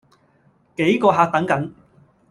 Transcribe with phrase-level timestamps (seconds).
[0.77, 1.73] 幾個客等緊